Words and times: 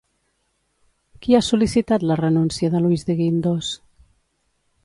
Qui 1.25 1.37
ha 1.39 1.43
sol·licitat 1.49 2.07
la 2.13 2.19
renúncia 2.23 2.73
de 2.77 2.85
Luis 2.87 3.07
de 3.11 3.21
Guindos? 3.23 3.73